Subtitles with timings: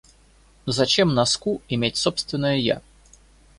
[0.65, 2.81] Зачем носку иметь собственное «я»?